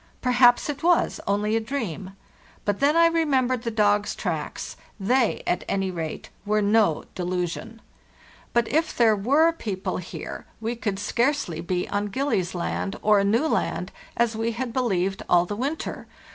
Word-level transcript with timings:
Per 0.19 0.31
haps 0.31 0.67
it 0.67 0.81
was 0.81 1.19
only 1.27 1.51
adream. 1.55 2.15
But 2.65 2.79
then 2.79 2.97
I 2.97 3.05
remembered 3.05 3.61
the 3.61 3.69
dogs' 3.69 4.15
tracks; 4.15 4.75
they, 4.99 5.43
at 5.45 5.63
any 5.69 5.91
rate, 5.91 6.31
were 6.43 6.59
no 6.59 7.03
delusion. 7.13 7.79
But 8.51 8.65
fo) 8.71 8.81
528 8.81 8.83
FARTHEST 8.83 8.87
NORTH 8.87 8.89
if 8.89 8.97
there 8.97 9.31
were 9.31 9.53
people 9.53 9.97
here 9.97 10.45
we 10.59 10.75
could 10.75 10.97
scarcely 10.97 11.61
be 11.61 11.87
on 11.89 12.07
Gil: 12.07 12.29
lies 12.29 12.55
Land 12.55 12.95
or 13.03 13.19
a 13.19 13.23
new 13.23 13.45
land, 13.47 13.91
as 14.17 14.35
we 14.35 14.53
had 14.53 14.73
believed 14.73 15.21
all 15.29 15.45
the 15.45 15.55
win 15.55 15.75
ter. 15.77 16.07